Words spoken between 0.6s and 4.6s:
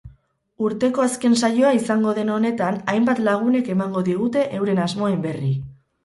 Urteko azken saioa izango den honetan hainbat lagunek emango digute